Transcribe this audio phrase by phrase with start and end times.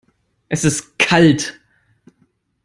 [0.49, 1.59] Es ist kalt.